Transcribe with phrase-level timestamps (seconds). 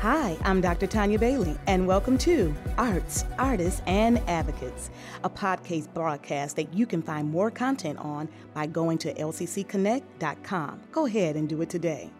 [0.00, 0.86] Hi, I'm Dr.
[0.86, 4.88] Tanya Bailey, and welcome to Arts, Artists, and Advocates,
[5.24, 10.80] a podcast broadcast that you can find more content on by going to lccconnect.com.
[10.90, 12.10] Go ahead and do it today.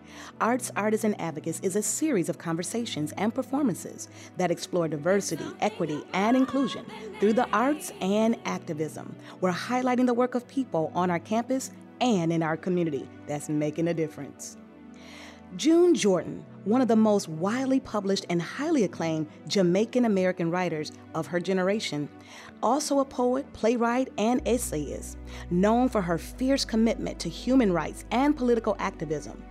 [0.42, 6.04] Arts, Artists, and Advocates is a series of conversations and performances that explore diversity, equity,
[6.12, 6.84] and inclusion
[7.18, 9.16] through the arts and activism.
[9.40, 11.70] We're highlighting the work of people on our campus
[12.02, 14.58] and in our community that's making a difference.
[15.56, 21.26] June Jordan, one of the most widely published and highly acclaimed Jamaican American writers of
[21.26, 22.08] her generation,
[22.62, 25.18] also a poet, playwright, and essayist,
[25.50, 29.42] known for her fierce commitment to human rights and political activism.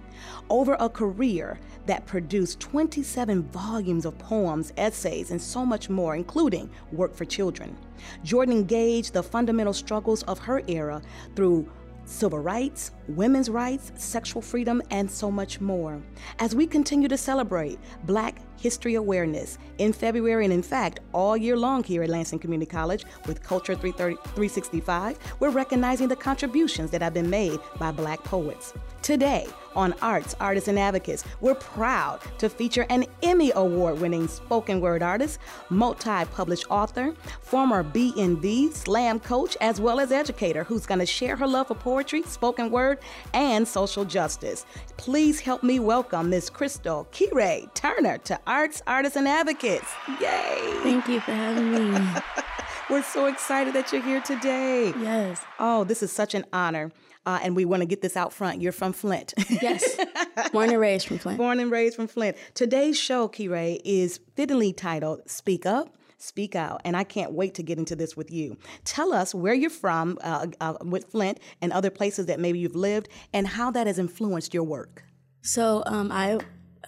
[0.49, 6.70] Over a career that produced 27 volumes of poems, essays, and so much more, including
[6.91, 7.77] work for children,
[8.23, 11.02] Jordan engaged the fundamental struggles of her era
[11.36, 11.70] through
[12.09, 16.02] civil rights, women's rights, sexual freedom, and so much more.
[16.39, 21.55] As we continue to celebrate Black History Awareness in February and, in fact, all year
[21.55, 27.13] long here at Lansing Community College with Culture 365, we're recognizing the contributions that have
[27.13, 28.73] been made by Black poets.
[29.02, 29.47] Today,
[29.80, 35.02] on Arts, Artists, and Advocates, we're proud to feature an Emmy Award winning spoken word
[35.02, 41.05] artist, multi published author, former BNV slam coach, as well as educator who's going to
[41.05, 42.99] share her love for poetry, spoken word,
[43.33, 44.66] and social justice.
[44.97, 49.89] Please help me welcome Miss Crystal Kirei Turner to Arts, Artists, and Advocates.
[50.19, 50.73] Yay!
[50.83, 52.21] Thank you for having me.
[52.89, 54.93] We're so excited that you're here today.
[54.99, 55.41] Yes.
[55.58, 56.91] Oh, this is such an honor.
[57.25, 58.62] Uh, and we want to get this out front.
[58.62, 59.34] You're from Flint.
[59.50, 59.98] yes.
[60.52, 61.38] Born and raised from Flint.
[61.38, 62.38] Born and raised from Flint.
[62.53, 66.81] Today's show, Kirei, is fittingly titled Speak Up, Speak Out.
[66.86, 68.58] And I can't wait to get into this with you.
[68.86, 72.76] Tell us where you're from uh, uh, with Flint and other places that maybe you've
[72.76, 75.04] lived and how that has influenced your work.
[75.42, 76.39] So um, I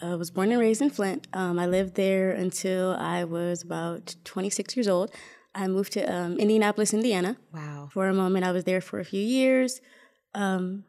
[0.01, 1.27] uh, was born and raised in Flint.
[1.33, 5.11] Um, I lived there until I was about 26 years old.
[5.53, 7.37] I moved to um, Indianapolis, Indiana.
[7.53, 7.89] Wow.
[7.91, 9.81] For a moment, I was there for a few years.
[10.33, 10.85] Um,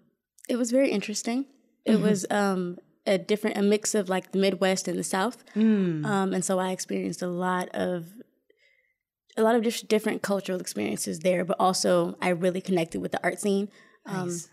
[0.49, 1.47] it was very interesting.
[1.85, 2.03] It mm-hmm.
[2.03, 6.05] was um, a different, a mix of like the Midwest and the South, mm.
[6.07, 8.07] um, and so I experienced a lot of
[9.37, 11.45] a lot of just different cultural experiences there.
[11.45, 13.69] But also, I really connected with the art scene.
[14.07, 14.49] Um, nice.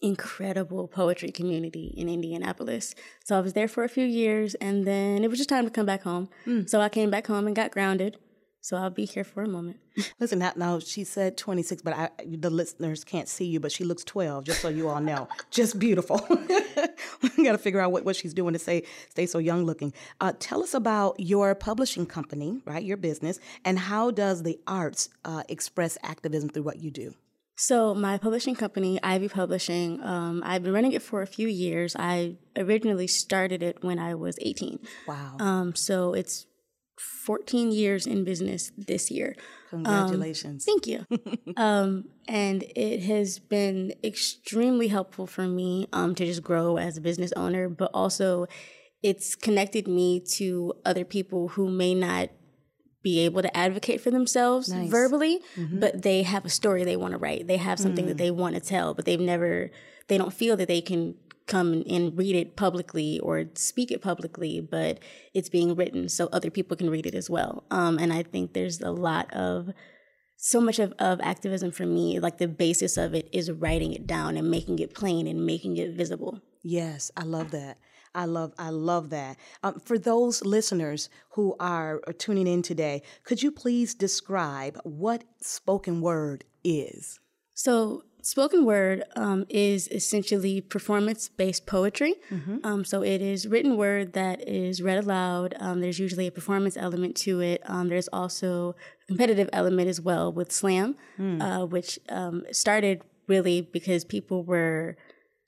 [0.00, 2.94] Incredible poetry community in Indianapolis.
[3.24, 5.70] So I was there for a few years, and then it was just time to
[5.70, 6.28] come back home.
[6.46, 6.68] Mm.
[6.68, 8.16] So I came back home and got grounded.
[8.62, 9.80] So I'll be here for a moment.
[10.20, 13.82] Listen, now, now she said 26, but I, the listeners can't see you, but she
[13.82, 15.28] looks 12, just so you all know.
[15.50, 16.24] just beautiful.
[16.30, 19.92] we got to figure out what, what she's doing to say stay so young looking.
[20.20, 22.84] Uh, tell us about your publishing company, right?
[22.84, 27.14] Your business, and how does the arts uh, express activism through what you do?
[27.56, 31.94] So my publishing company, Ivy Publishing, um, I've been running it for a few years.
[31.98, 34.78] I originally started it when I was 18.
[35.06, 35.36] Wow.
[35.38, 36.46] Um, so it's
[37.02, 39.34] 14 years in business this year.
[39.70, 40.66] Congratulations.
[40.66, 41.06] Um, thank you.
[41.56, 47.00] um, and it has been extremely helpful for me um, to just grow as a
[47.00, 48.46] business owner, but also
[49.02, 52.30] it's connected me to other people who may not
[53.02, 54.88] be able to advocate for themselves nice.
[54.88, 55.80] verbally, mm-hmm.
[55.80, 57.48] but they have a story they want to write.
[57.48, 58.08] They have something mm.
[58.08, 59.72] that they want to tell, but they've never,
[60.06, 61.16] they don't feel that they can
[61.46, 64.98] come and read it publicly or speak it publicly, but
[65.34, 67.64] it's being written so other people can read it as well.
[67.70, 69.70] Um, and I think there's a lot of
[70.36, 74.06] so much of, of activism for me, like the basis of it is writing it
[74.06, 76.40] down and making it plain and making it visible.
[76.62, 77.78] Yes, I love that.
[78.14, 79.36] I love I love that.
[79.62, 86.00] Um, for those listeners who are tuning in today, could you please describe what spoken
[86.00, 87.18] word is?
[87.54, 92.14] So Spoken word um, is essentially performance based poetry.
[92.30, 92.58] Mm-hmm.
[92.62, 95.54] Um, so it is written word that is read aloud.
[95.58, 97.60] Um, there's usually a performance element to it.
[97.66, 101.42] Um, there's also a competitive element as well with slam, mm.
[101.42, 104.96] uh, which um, started really because people were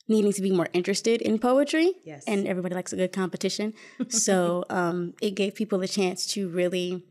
[0.08, 1.92] needing to be more interested in poetry.
[2.04, 2.24] Yes.
[2.26, 3.72] And everybody likes a good competition.
[4.08, 7.04] so um, it gave people a chance to really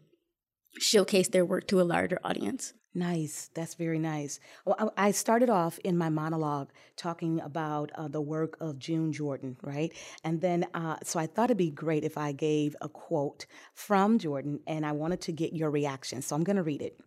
[0.80, 2.74] showcase their work to a larger audience.
[2.96, 3.50] Nice.
[3.56, 4.40] That's very nice.
[4.66, 9.58] Well, I started off in my monologue talking about uh, the work of June Jordan,
[9.64, 9.92] right?
[10.24, 14.20] And then, uh, so I thought it'd be great if I gave a quote from
[14.20, 16.22] Jordan, and I wanted to get your reaction.
[16.22, 17.00] So I'm going to read it.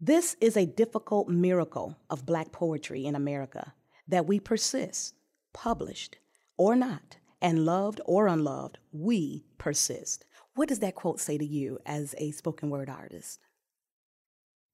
[0.00, 3.74] This is a difficult miracle of Black poetry in America
[4.08, 5.14] that we persist,
[5.52, 6.16] published
[6.56, 10.24] or not, and loved or unloved, we persist.
[10.54, 13.40] What does that quote say to you as a spoken word artist?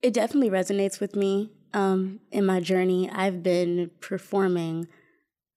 [0.02, 3.10] It definitely resonates with me um, in my journey.
[3.10, 4.88] I've been performing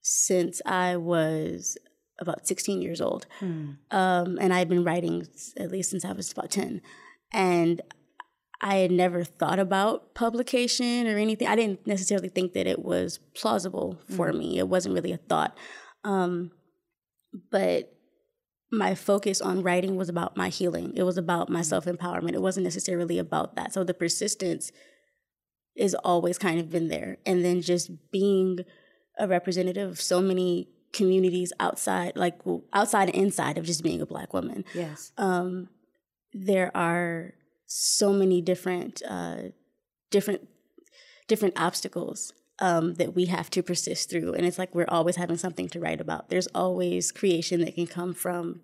[0.02, 1.78] since I was
[2.20, 3.26] about 16 years old.
[3.92, 5.26] Um, and I had been writing
[5.58, 6.82] at least since I was about 10.
[7.32, 7.82] And
[8.62, 11.48] I had never thought about publication or anything.
[11.48, 14.58] I didn't necessarily think that it was plausible for me.
[14.60, 15.58] It wasn't really a thought.
[16.04, 16.52] Um,
[17.52, 17.93] but
[18.74, 20.94] my focus on writing was about my healing.
[20.96, 22.34] It was about my self empowerment.
[22.34, 23.72] It wasn't necessarily about that.
[23.72, 24.72] So the persistence
[25.76, 27.18] is always kind of been there.
[27.26, 28.60] And then just being
[29.20, 32.40] a representative of so many communities outside, like
[32.74, 34.66] outside and inside of just being a black woman.
[34.74, 35.12] Yes.
[35.18, 35.70] Um,
[36.34, 37.34] there are
[37.68, 39.50] so many different, uh,
[40.10, 40.48] different,
[41.28, 45.38] different obstacles um, that we have to persist through, and it's like we're always having
[45.38, 46.30] something to write about.
[46.30, 48.62] There's always creation that can come from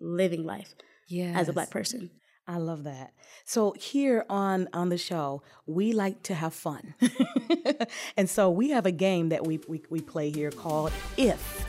[0.00, 0.74] living life
[1.08, 1.36] Yes.
[1.36, 2.10] as a black person.
[2.46, 3.12] I love that.
[3.44, 6.94] So here on on the show, we like to have fun,
[8.16, 11.66] and so we have a game that we we, we play here called If.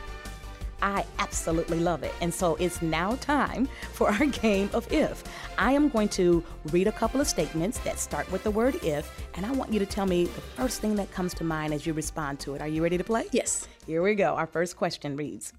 [0.81, 2.13] I absolutely love it.
[2.21, 5.23] And so it's now time for our game of if.
[5.57, 9.11] I am going to read a couple of statements that start with the word if,
[9.35, 11.85] and I want you to tell me the first thing that comes to mind as
[11.85, 12.61] you respond to it.
[12.61, 13.25] Are you ready to play?
[13.31, 13.67] Yes.
[13.85, 14.35] Here we go.
[14.35, 15.53] Our first question reads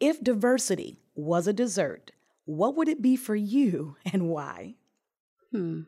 [0.00, 2.12] If diversity was a dessert,
[2.44, 4.74] what would it be for you and why?
[5.52, 5.82] Hmm.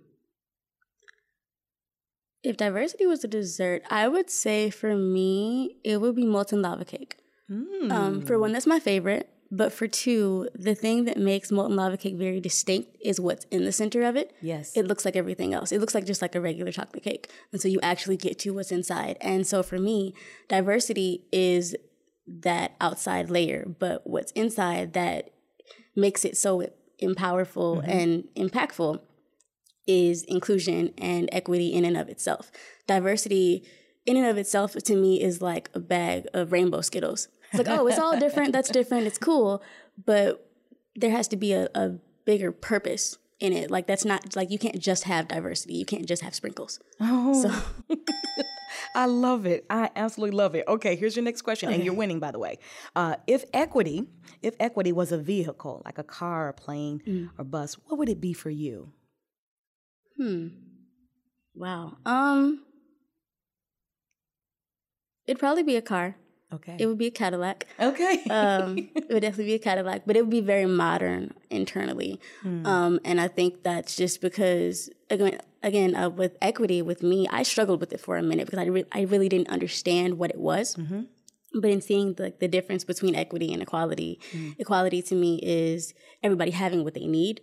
[2.42, 6.84] If diversity was a dessert, I would say for me, it would be molten lava
[6.84, 7.16] cake.
[7.50, 9.28] Um, for one, that's my favorite.
[9.50, 13.64] But for two, the thing that makes molten lava cake very distinct is what's in
[13.64, 14.34] the center of it.
[14.42, 14.76] Yes.
[14.76, 15.70] It looks like everything else.
[15.70, 17.30] It looks like just like a regular chocolate cake.
[17.52, 19.16] And so you actually get to what's inside.
[19.20, 20.14] And so for me,
[20.48, 21.76] diversity is
[22.26, 25.30] that outside layer, but what's inside that
[25.94, 26.66] makes it so
[27.00, 29.00] empowerful and impactful
[29.86, 32.50] is inclusion and equity in and of itself.
[32.88, 33.64] Diversity
[34.04, 37.28] in and of itself to me is like a bag of rainbow Skittles.
[37.52, 39.62] It's like, oh, it's all different, that's different, it's cool,
[40.04, 40.48] but
[40.94, 41.90] there has to be a, a
[42.24, 43.70] bigger purpose in it.
[43.70, 45.74] Like that's not like you can't just have diversity.
[45.74, 46.80] You can't just have sprinkles.
[47.00, 47.96] Oh, So
[48.94, 49.64] I love it.
[49.70, 50.64] I absolutely love it.
[50.66, 52.58] Okay, here's your next question, and you're winning, by the way.
[52.94, 54.08] Uh, if equity,
[54.42, 58.20] if equity was a vehicle, like a car, a plane, or bus, what would it
[58.20, 58.92] be for you?
[60.16, 60.48] Hmm.
[61.54, 61.96] Wow.
[62.06, 62.62] Um
[65.26, 66.16] it'd probably be a car.
[66.52, 66.76] Okay.
[66.78, 67.66] It would be a Cadillac.
[67.80, 68.22] okay.
[68.30, 72.20] um, it would definitely be a Cadillac, but it would be very modern internally.
[72.44, 77.42] Um, and I think that's just because again, again uh, with equity, with me, I
[77.42, 80.38] struggled with it for a minute because I re- I really didn't understand what it
[80.38, 80.76] was.
[81.58, 84.20] But in seeing the, the difference between equity and equality,
[84.58, 87.40] equality to me is everybody having what they need,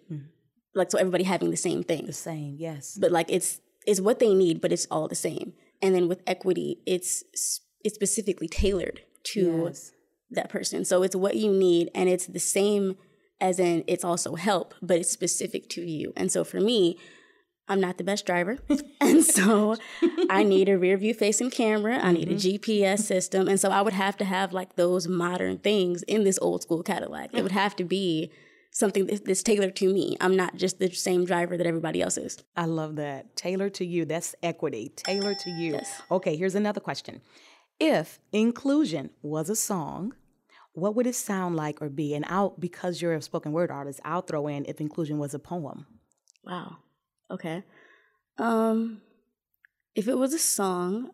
[0.76, 2.56] like so everybody having the same thing the same.
[2.58, 2.98] Yes.
[3.00, 5.54] but like it's it's what they need, but it's all the same.
[5.82, 7.24] And then with equity, it's
[7.84, 9.92] it's specifically tailored to Yes.
[10.32, 10.86] that person.
[10.86, 12.98] So it's what you need, and it's the same
[13.40, 16.14] as in it's also help, but it's specific to you.
[16.16, 16.98] And so for me,
[17.68, 18.60] I'm not the best driver,
[19.02, 19.76] and so
[20.30, 21.98] I need a rear view facing camera.
[21.98, 22.74] I need a mm-hmm.
[22.74, 26.38] GPS system, and so I would have to have like those modern things in this
[26.42, 27.30] old school Cadillac.
[27.34, 28.32] It would have to be
[28.74, 30.18] something that's tailored to me.
[30.20, 32.44] I'm not just the same driver that everybody else is.
[32.58, 33.36] I love that.
[33.36, 34.04] Tailored to you.
[34.06, 34.92] That's equity.
[34.96, 35.74] Tailored to you.
[35.74, 36.02] Yes.
[36.12, 37.22] Okay, here's another question.
[37.84, 40.14] If inclusion was a song,
[40.72, 42.14] what would it sound like or be?
[42.16, 45.40] And I'll, because you're a spoken word artist, I'll throw in if inclusion was a
[45.40, 45.86] poem.
[46.46, 46.78] Wow.
[47.30, 47.64] Okay.
[48.38, 49.02] Um
[49.96, 51.12] if it was a song,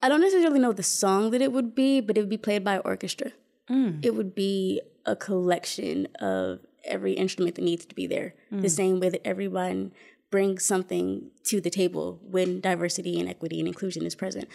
[0.00, 2.64] I don't necessarily know the song that it would be, but it would be played
[2.64, 3.32] by an orchestra.
[4.02, 8.34] It would be a collection of every instrument that needs to be there.
[8.50, 9.92] The same way that everyone
[10.32, 14.48] brings something to the table when diversity and equity and inclusion is present.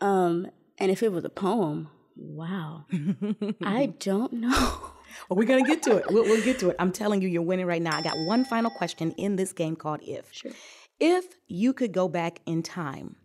[0.00, 0.46] Um,
[0.78, 2.86] and if it was a poem, wow.
[3.62, 4.92] I don't know.
[5.28, 6.06] Well, we're gonna get to it.
[6.08, 6.76] We'll, we'll get to it.
[6.78, 7.96] I'm telling you, you're winning right now.
[7.96, 10.32] I got one final question in this game called If.
[10.32, 10.52] Sure.
[10.98, 13.16] If you could go back in time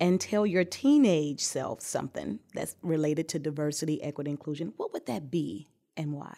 [0.00, 5.30] and tell your teenage self something that's related to diversity, equity, inclusion, what would that
[5.30, 6.34] be and why?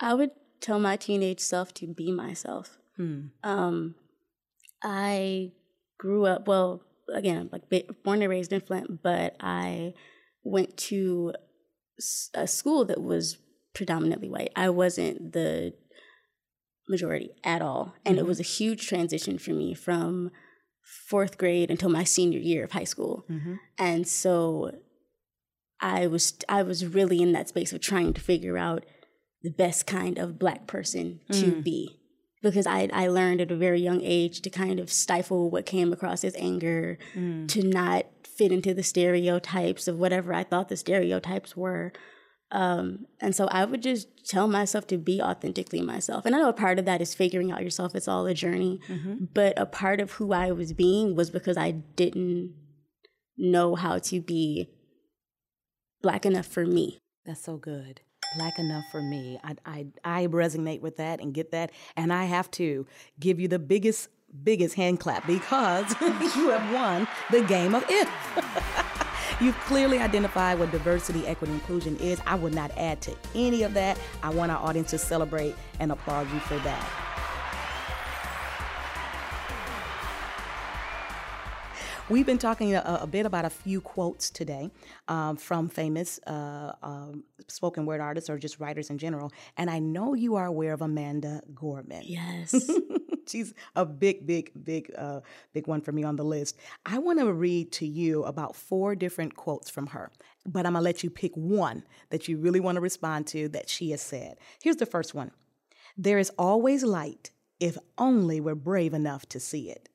[0.00, 2.78] I would tell my teenage self to be myself.
[2.98, 3.26] Hmm.
[3.42, 3.94] Um,
[4.82, 5.52] I
[5.98, 6.82] grew up well.
[7.10, 7.62] Again, like
[8.04, 9.94] born and raised in Flint, but I
[10.44, 11.32] went to
[12.34, 13.38] a school that was
[13.74, 14.52] predominantly white.
[14.54, 15.72] I wasn't the
[16.86, 18.28] majority at all, and it mm-hmm.
[18.28, 20.30] was a huge transition for me from
[21.08, 23.24] fourth grade until my senior year of high school.
[23.30, 23.54] Mm-hmm.
[23.78, 24.72] And so
[25.80, 28.84] I was I was really in that space of trying to figure out
[29.42, 31.64] the best kind of black person to mm.
[31.64, 31.97] be
[32.42, 35.92] because I I learned at a very young age to kind of stifle what came
[35.92, 36.98] across as anger,
[37.48, 41.92] to not fit into the stereotypes of whatever I thought the stereotypes were.
[42.50, 46.24] Um, and so I would just tell myself to be authentically myself.
[46.24, 47.94] And I know a part of that is figuring out yourself.
[47.94, 48.80] It's all a journey.
[48.88, 49.26] Mm-hmm.
[49.34, 52.54] But a part of who I was being was because I didn't
[53.36, 54.70] know how to be
[56.00, 56.98] black enough for me.
[57.26, 58.00] That's so good.
[58.36, 59.38] Black enough for me.
[59.42, 61.70] I, I, I resonate with that and get that.
[61.96, 62.86] And I have to
[63.18, 64.10] give you the biggest,
[64.44, 68.08] biggest hand clap because you have won the game of if.
[69.40, 72.20] You've clearly identified what diversity, equity, inclusion is.
[72.26, 73.98] I would not add to any of that.
[74.22, 77.07] I want our audience to celebrate and applaud you for that.
[82.10, 84.70] We've been talking a, a, bit about a few quotes today
[85.08, 89.30] um, from famous uh, um, spoken word artists or just writers in general.
[89.58, 92.00] And I know you are aware of Amanda Gorman.
[92.04, 92.70] Yes.
[93.28, 95.20] She's a big, big, big, uh,
[95.52, 96.56] big one for me on the list.
[96.86, 100.10] I want to read to you about four different quotes from her,
[100.46, 103.48] but I'm going to let you pick one that you really want to respond to
[103.50, 104.38] that she has said.
[104.62, 105.30] Here's the first one
[105.98, 109.90] There is always light if only we're brave enough to see it.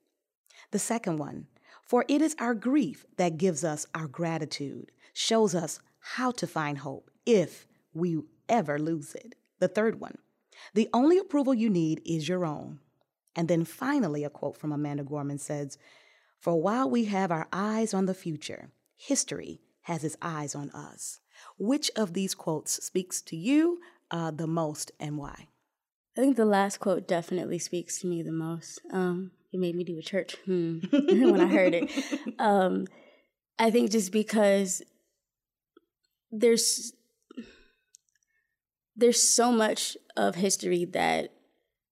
[0.69, 1.47] The second one,
[1.93, 6.79] for it is our grief that gives us our gratitude, shows us how to find
[6.79, 8.19] hope if we
[8.49, 9.35] ever lose it.
[9.59, 10.17] The third one,
[10.73, 12.79] the only approval you need is your own.
[13.35, 15.77] And then finally, a quote from Amanda Gorman says,
[16.39, 21.19] For while we have our eyes on the future, history has its eyes on us.
[21.59, 25.49] Which of these quotes speaks to you uh, the most and why?
[26.17, 28.81] I think the last quote definitely speaks to me the most.
[28.91, 31.91] Um, it made me do a church hmm, when I heard it.
[32.39, 32.85] Um,
[33.59, 34.81] I think just because
[36.31, 36.93] there's
[38.95, 41.29] there's so much of history that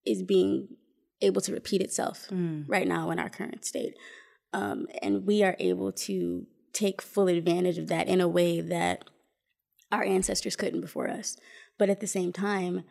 [0.06, 0.68] is being
[1.22, 2.64] able to repeat itself mm.
[2.68, 3.94] right now in our current state.
[4.54, 9.06] Um, and we are able to take full advantage of that in a way that
[9.92, 11.38] our ancestors couldn't before us.
[11.78, 12.84] But at the same time,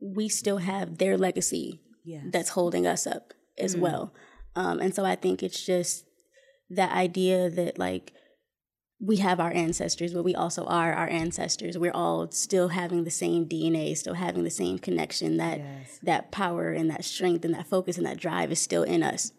[0.00, 2.24] we still have their legacy yes.
[2.30, 3.80] that's holding us up as mm.
[3.80, 4.14] well.
[4.54, 6.06] Um, and so I think it's just
[6.70, 8.12] that idea that like
[8.98, 11.76] we have our ancestors, but we also are our ancestors.
[11.76, 15.36] We're all still having the same DNA, still having the same connection.
[15.36, 15.98] That yes.
[16.02, 19.32] that power and that strength and that focus and that drive is still in us.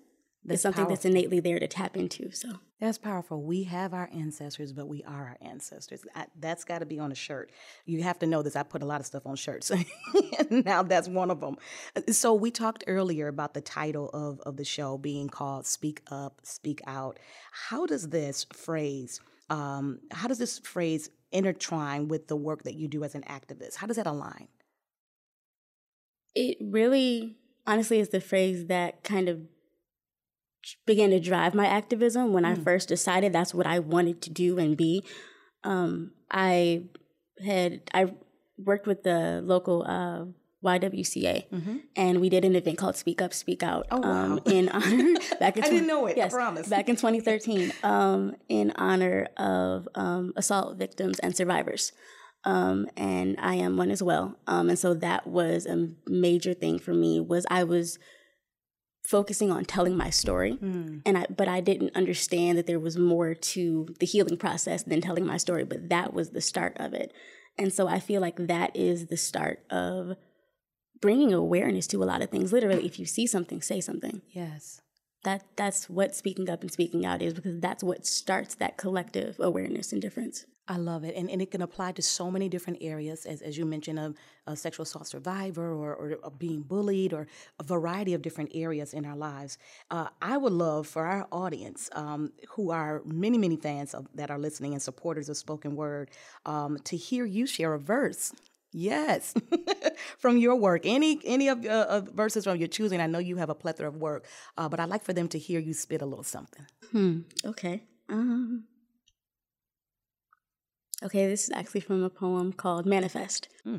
[0.48, 0.96] That's it's something powerful.
[0.96, 2.32] that's innately there to tap into.
[2.32, 2.48] So
[2.80, 3.44] that's powerful.
[3.44, 6.06] We have our ancestors, but we are our ancestors.
[6.16, 7.52] I, that's got to be on a shirt.
[7.86, 8.56] You have to know this.
[8.56, 9.74] I put a lot of stuff on shirts.
[10.50, 11.58] now that's one of them.
[12.12, 16.40] So we talked earlier about the title of of the show being called "Speak Up,
[16.44, 17.20] Speak Out."
[17.52, 19.20] How does this phrase?
[19.50, 23.76] Um, how does this phrase intertwine with the work that you do as an activist?
[23.76, 24.48] How does that align?
[26.36, 27.36] It really,
[27.66, 29.42] honestly, is the phrase that kind of
[30.86, 32.52] began to drive my activism when mm.
[32.52, 35.04] I first decided that's what I wanted to do and be.
[35.64, 36.84] Um, I
[37.44, 38.14] had I
[38.58, 40.26] worked with the local uh,
[40.64, 41.78] YWCA, mm-hmm.
[41.96, 43.88] and we did an event called Speak Up, Speak Out.
[43.92, 44.10] Oh, wow.
[44.10, 46.18] um, in honor back in I didn't know it.
[46.18, 46.68] Yes, I promise.
[46.68, 51.92] Back in 2013, um, in honor of um, assault victims and survivors.
[52.44, 54.38] Um, and I am one as well.
[54.48, 57.20] Um, and so that was a major thing for me.
[57.20, 58.00] Was I was
[59.08, 61.02] focusing on telling my story mm.
[61.06, 65.00] and I but I didn't understand that there was more to the healing process than
[65.00, 67.14] telling my story but that was the start of it
[67.58, 70.16] and so I feel like that is the start of
[71.02, 72.54] bringing awareness to a lot of things.
[72.54, 74.22] Literally, if you see something, say something.
[74.32, 74.82] Yes.
[75.24, 79.38] That that's what speaking up and speaking out is because that's what starts that collective
[79.40, 80.46] awareness and difference.
[80.68, 81.16] I love it.
[81.16, 84.14] And, and it can apply to so many different areas, as, as you mentioned, a,
[84.48, 87.28] a sexual assault survivor or, or being bullied or
[87.60, 89.58] a variety of different areas in our lives.
[89.90, 94.30] Uh, I would love for our audience, um, who are many, many fans of, that
[94.30, 96.10] are listening and supporters of spoken word,
[96.46, 98.34] um, to hear you share a verse
[98.74, 99.34] Yes,
[100.20, 100.82] from your work.
[100.86, 103.00] Any any of uh, verses from your choosing.
[103.00, 104.26] I know you have a plethora of work,
[104.58, 106.66] uh, but I'd like for them to hear you spit a little something.
[106.92, 107.22] Hmm.
[107.46, 107.84] Okay.
[108.10, 108.66] Um.
[111.04, 113.50] Okay, this is actually from a poem called Manifest.
[113.64, 113.78] Hmm.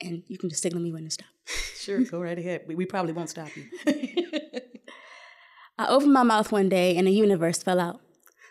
[0.00, 1.28] And you can just signal me when to stop.
[1.76, 2.62] sure, go right ahead.
[2.66, 3.66] We, we probably won't stop you.
[5.78, 8.00] I opened my mouth one day and the universe fell out.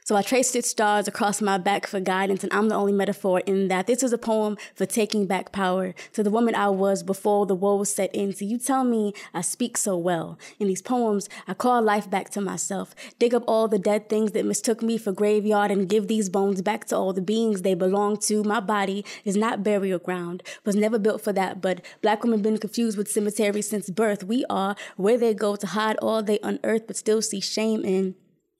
[0.10, 3.42] So I traced its stars across my back for guidance, and I'm the only metaphor
[3.42, 3.86] in that.
[3.86, 7.54] This is a poem for taking back power to the woman I was before the
[7.54, 8.34] woes set in.
[8.34, 10.39] So you tell me I speak so well.
[10.58, 14.32] In these poems, I call life back to myself, dig up all the dead things
[14.32, 17.75] that mistook me for graveyard, and give these bones back to all the beings they
[17.75, 18.44] belong to.
[18.44, 22.58] My body is not burial ground, was never built for that, but black women been
[22.58, 24.24] confused with cemeteries since birth.
[24.24, 28.16] We are where they go to hide all they unearth, but still see shame in.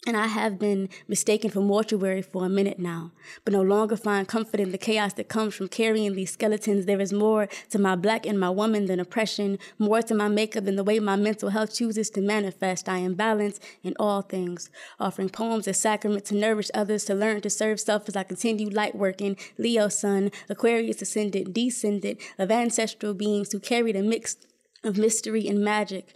[0.08, 3.12] And I have been mistaken for mortuary for a minute now,
[3.44, 6.86] but no longer find comfort in the chaos that comes from carrying these skeletons.
[6.86, 10.64] There is more to my black and my woman than oppression, more to my makeup
[10.64, 12.88] than the way my mental health chooses to manifest.
[12.88, 14.70] I am balanced in all things,
[15.02, 18.70] offering poems as sacrament to nourish others, to learn to serve self as I continue
[18.70, 19.36] light working.
[19.58, 24.38] Leo sun, Aquarius ascendant, descendant of ancestral beings who carried a mix
[24.82, 26.16] of mystery and magic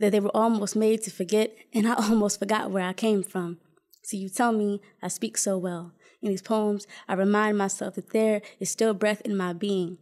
[0.00, 3.58] that they were almost made to forget, and I almost forgot where I came from.
[4.02, 5.92] So you tell me I speak so well.
[6.22, 9.98] In these poems, I remind myself that there is still breath in my being,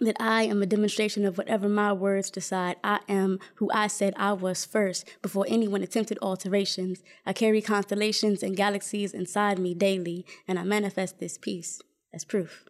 [0.00, 2.76] that I am a demonstration of whatever my words decide.
[2.84, 7.02] I am who I said I was first before anyone attempted alterations.
[7.26, 11.80] I carry constellations and galaxies inside me daily, and I manifest this peace
[12.12, 12.64] as proof.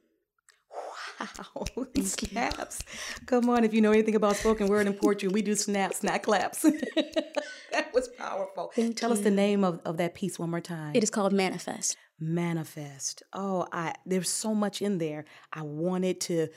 [1.20, 1.66] Wow,
[2.02, 2.80] snaps.
[3.26, 6.22] Come on, if you know anything about spoken word in Portugal, we do snap, snap
[6.22, 6.62] claps.
[7.72, 8.70] that was powerful.
[8.74, 10.92] Thank Tell us the name of, of that piece one more time.
[10.94, 11.96] It is called Manifest.
[12.20, 13.22] Manifest.
[13.32, 15.24] Oh, I there's so much in there.
[15.52, 16.48] I wanted to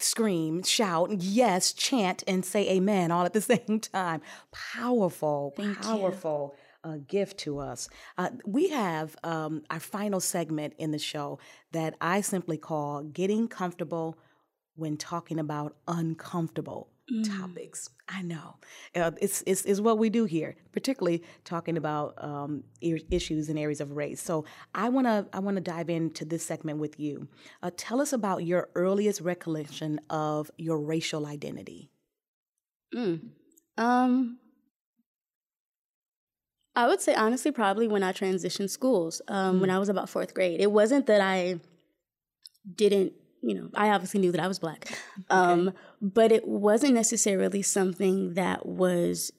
[0.00, 4.20] scream, shout, yes, chant, and say amen all at the same time.
[4.52, 5.84] Powerful, Thank you.
[6.86, 7.88] Uh, gift to us.
[8.16, 11.38] Uh, we have um, our final segment in the show
[11.72, 14.18] that I simply call Getting Comfortable
[14.76, 16.90] when Talking About Uncomfortable
[17.24, 17.88] Topics.
[18.08, 18.56] I know.
[18.94, 23.80] Uh, it's, it's, it's what we do here, particularly talking about um, issues in areas
[23.80, 24.20] of race.
[24.20, 27.28] So I want to I wanna dive into this segment with you.
[27.62, 31.90] Uh, tell us about your earliest recollection of your racial identity.
[33.78, 34.38] Um,
[36.76, 40.34] I would say honestly, probably when I transitioned schools, um, when I was about fourth
[40.34, 40.60] grade.
[40.60, 41.58] It wasn't that I
[42.72, 44.96] didn't, you know, I obviously knew that I was black,
[45.30, 49.32] um, but it wasn't necessarily something that was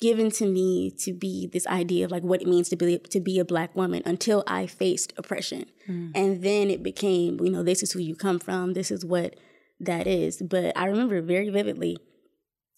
[0.00, 3.18] given to me to be this idea of like what it means to be to
[3.18, 5.66] be a black woman until I faced oppression.
[6.14, 9.36] And then it became, you know, this is who you come from, this is what
[9.80, 10.42] that is.
[10.42, 11.96] But I remember very vividly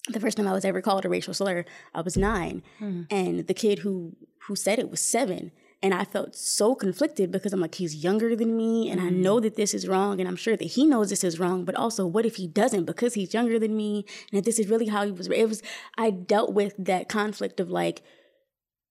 [0.09, 3.07] the first time I was ever called a racial slur, I was 9 mm.
[3.11, 5.53] and the kid who who said it was seven.
[5.83, 9.17] And I felt so conflicted because I'm like, he's younger than me, and I mm.
[9.17, 11.65] know that this is wrong, and I'm sure that he knows this is wrong.
[11.65, 14.69] But also, what if he doesn't because he's younger than me, and if this is
[14.69, 15.29] really how he was?
[15.29, 15.63] It was.
[15.97, 18.03] I dealt with that conflict of like,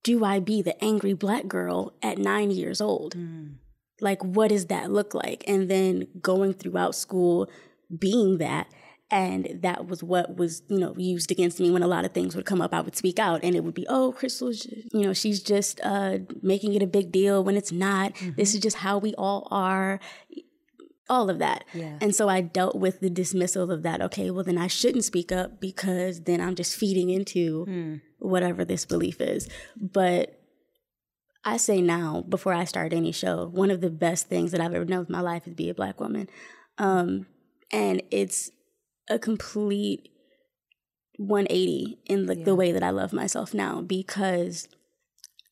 [0.03, 3.15] do I be the angry black girl at nine years old?
[3.15, 3.57] Mm.
[4.01, 5.43] Like, what does that look like?
[5.47, 7.51] And then going throughout school,
[7.95, 8.67] being that.
[9.11, 12.35] And that was what was, you know, used against me when a lot of things
[12.35, 12.73] would come up.
[12.73, 16.19] I would speak out and it would be, oh, Crystal's, you know, she's just uh,
[16.43, 18.13] making it a big deal when it's not.
[18.37, 19.99] This is just how we all are.
[21.09, 21.63] All of that.
[21.73, 21.97] Yeah.
[22.01, 23.99] And so I dealt with the dismissal of that.
[23.99, 28.85] Okay, well, then I shouldn't speak up because then I'm just feeding into whatever this
[28.85, 29.49] belief is.
[29.75, 30.39] But
[31.43, 34.75] I say now, before I start any show, one of the best things that I've
[34.75, 36.29] ever done with my life is be a black woman.
[36.77, 37.25] Um,
[37.71, 38.51] and it's
[39.09, 40.09] a complete
[41.17, 44.67] 180 in like the way that I love myself now because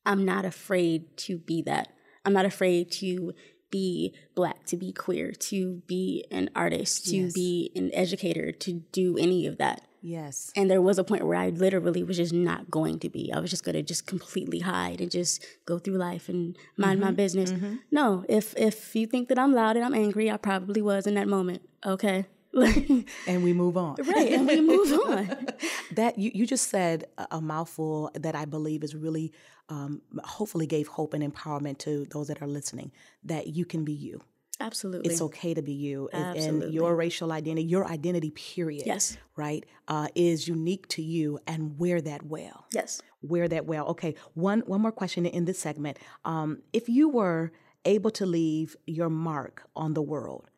[0.05, 1.89] I'm not afraid to be that.
[2.23, 3.33] I'm not afraid to
[3.69, 7.33] be black, to be queer, to be an artist, to Yes.
[7.33, 9.81] be an educator, to do any of that.
[10.01, 10.51] Yes.
[10.55, 13.33] And there was a point where I literally was just not going to be.
[13.33, 17.01] I was just going to just completely hide and just go through life and mind
[17.01, 17.15] my mm-hmm.
[17.15, 17.51] business.
[17.51, 17.75] Mm-hmm.
[17.91, 21.15] No, if if you think that I'm loud and I'm angry, I probably was in
[21.15, 21.63] that moment.
[21.85, 22.25] Okay.
[23.27, 23.95] And we move on.
[24.03, 25.47] right, and we move on.
[25.91, 29.31] that you, you just said a, a mouthful that I believe is really
[29.69, 32.91] um, hopefully gave hope and empowerment to those that are listening
[33.23, 34.21] that you can be you.
[34.59, 35.11] Absolutely.
[35.11, 38.87] It's okay to be you, and, and your racial identity, your identity, period.
[38.87, 39.15] Yes.
[39.35, 42.65] right, uh, is unique to you, and wear that well.
[42.73, 43.01] Yes.
[43.21, 43.85] Wear that well.
[43.89, 45.99] Okay, one one more question in this segment.
[46.25, 47.51] Um, if you were
[47.85, 50.49] able to leave your mark on the world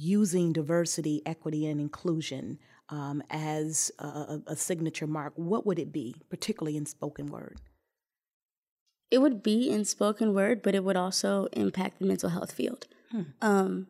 [0.00, 2.58] using diversity, equity, and inclusion
[2.88, 7.60] um, as a, a, signature mark, what would it be, particularly in spoken word?
[9.10, 12.86] It would be in spoken word, but it would also impact the mental health field.
[13.12, 13.22] Hmm.
[13.42, 13.86] Um,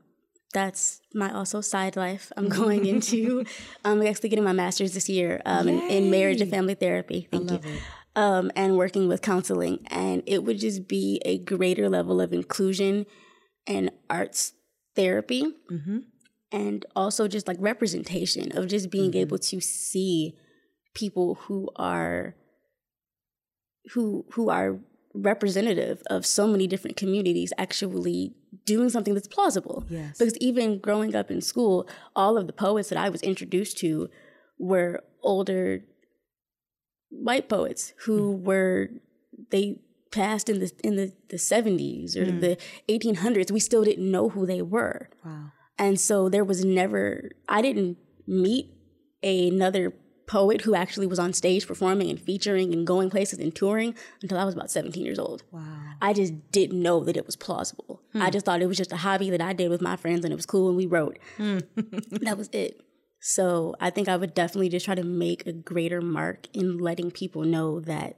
[0.53, 2.33] that's my also side life.
[2.37, 3.45] I'm going into.
[3.85, 7.29] I'm actually getting my master's this year um, in, in marriage and family therapy.
[7.31, 7.73] Thank love you.
[7.73, 7.83] it.
[8.17, 9.87] um, and working with counseling.
[9.87, 13.07] And it would just be a greater level of inclusion
[13.67, 14.55] and arts
[14.97, 15.45] therapy.
[15.71, 15.99] Mm-hmm.
[16.53, 19.21] And also just like representation of just being mm-hmm.
[19.21, 20.37] able to see
[20.95, 22.35] people who are
[23.93, 24.81] who who are
[25.15, 29.85] representative of so many different communities actually doing something that's plausible.
[29.89, 30.19] Yes.
[30.19, 34.09] Because even growing up in school, all of the poets that I was introduced to
[34.59, 35.85] were older
[37.11, 38.43] white poets who mm.
[38.43, 38.89] were
[39.51, 42.41] they passed in the in the, the 70s or mm.
[42.41, 43.51] the 1800s.
[43.51, 45.09] We still didn't know who they were.
[45.25, 45.53] Wow.
[45.79, 48.73] And so there was never I didn't meet
[49.23, 49.93] another
[50.27, 54.39] poet who actually was on stage performing and featuring and going places and touring until
[54.39, 55.43] I was about 17 years old.
[55.51, 55.63] Wow.
[56.01, 58.01] I just didn't know that it was plausible.
[58.13, 58.23] Hmm.
[58.23, 60.33] I just thought it was just a hobby that I did with my friends and
[60.33, 61.19] it was cool and we wrote.
[61.37, 61.59] Hmm.
[62.23, 62.81] that was it.
[63.21, 67.11] So I think I would definitely just try to make a greater mark in letting
[67.11, 68.17] people know that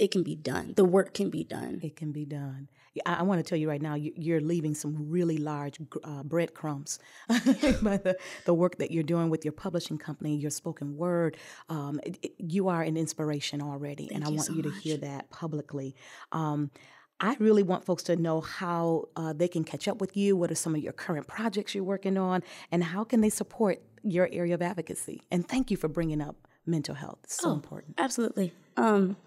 [0.00, 0.72] it can be done.
[0.76, 1.78] The work can be done.
[1.82, 2.70] It can be done.
[3.04, 6.22] I, I want to tell you right now, you, are leaving some really large uh,
[6.22, 11.36] breadcrumbs by the, the work that you're doing with your publishing company, your spoken word.
[11.68, 14.72] Um, it, it, you are an inspiration already, Thank and I want so you much.
[14.72, 15.94] to hear that publicly.
[16.32, 16.70] Um,
[17.20, 20.34] I really want folks to know how uh, they can catch up with you.
[20.34, 23.82] What are some of your current projects you're working on, and how can they support
[24.02, 25.20] your area of advocacy?
[25.30, 27.18] And thank you for bringing up mental health.
[27.24, 27.96] It's so oh, important.
[27.98, 28.54] Absolutely.
[28.78, 29.18] Um,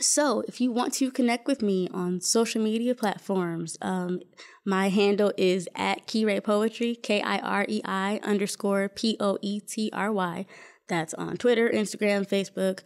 [0.00, 4.20] so, if you want to connect with me on social media platforms, um,
[4.64, 9.60] my handle is at Kirei Poetry, K I R E I underscore P O E
[9.60, 10.46] T R Y.
[10.88, 12.80] That's on Twitter, Instagram, Facebook,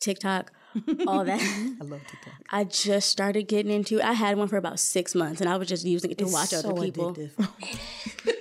[0.00, 0.52] TikTok,
[1.06, 1.40] all that.
[1.80, 2.32] I love TikTok.
[2.50, 4.00] I just started getting into.
[4.02, 6.32] I had one for about six months, and I was just using it to it's
[6.32, 7.16] watch so other people.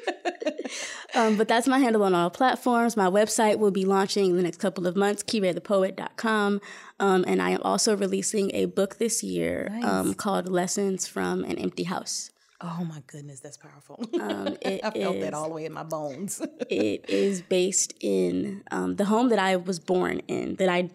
[1.16, 2.98] um, but that's my handle on all platforms.
[2.98, 6.62] My website will be launching in the next couple of months, KireiThePoet.com.
[7.00, 9.90] Um, and I am also releasing a book this year um, nice.
[9.90, 12.32] um, called Lessons from an Empty House.
[12.62, 14.04] Oh my goodness, that's powerful.
[14.20, 16.42] Um, I felt is, that all the way in my bones.
[16.70, 20.90] it is based in um, the home that I was born in, that I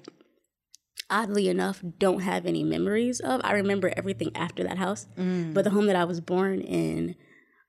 [1.09, 3.41] oddly enough don't have any memories of.
[3.45, 5.55] I remember everything after that house, mm.
[5.55, 7.15] but the home that I was born in,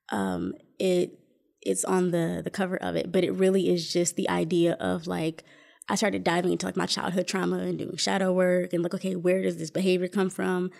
[0.10, 1.18] um, it
[1.66, 5.08] it's on the the cover of it, but it really is just the idea of
[5.08, 5.44] like
[5.90, 9.16] I started diving into like my childhood trauma and doing shadow work and like, okay,
[9.16, 10.72] where does this behavior come from?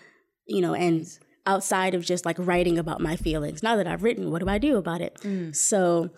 [0.46, 1.06] You know, and
[1.46, 3.62] outside of just like writing about my feelings.
[3.62, 5.16] Now that I've written, what do I do about it?
[5.22, 5.54] Mm.
[5.54, 6.10] So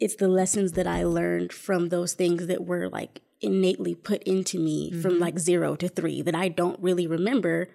[0.00, 4.58] it's the lessons that I learned from those things that were like innately put into
[4.58, 5.00] me mm-hmm.
[5.00, 7.68] from like zero to three that I don't really remember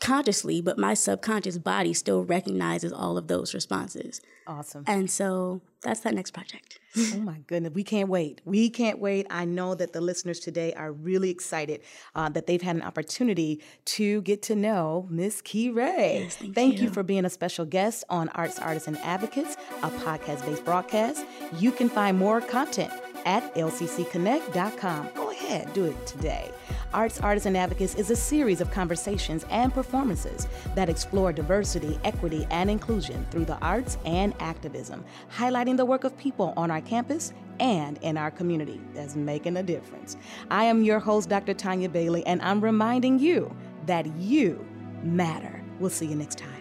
[0.00, 4.20] consciously, but my subconscious body still recognizes all of those responses.
[4.46, 4.84] Awesome.
[4.86, 6.78] And so that's that next project.
[6.96, 7.72] oh my goodness.
[7.74, 8.40] We can't wait.
[8.44, 9.26] We can't wait.
[9.30, 11.82] I know that the listeners today are really excited
[12.14, 16.20] uh, that they've had an opportunity to get to know Miss Kirei.
[16.22, 16.84] Yes, thank, thank you.
[16.84, 21.24] you for being a special guest on Arts, Artists, and Advocates, a podcast based broadcast.
[21.58, 22.92] You can find more content
[23.24, 25.19] at lccconnect.com.
[25.50, 26.52] Ahead, do it today.
[26.94, 32.46] Arts, Artists, and Advocates is a series of conversations and performances that explore diversity, equity,
[32.52, 35.04] and inclusion through the arts and activism,
[35.36, 39.62] highlighting the work of people on our campus and in our community that's making a
[39.64, 40.16] difference.
[40.52, 41.52] I am your host, Dr.
[41.52, 43.52] Tanya Bailey, and I'm reminding you
[43.86, 44.64] that you
[45.02, 45.64] matter.
[45.80, 46.59] We'll see you next time.